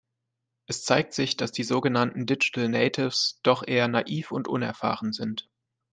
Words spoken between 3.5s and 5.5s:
eher naiv und unerfahren sind.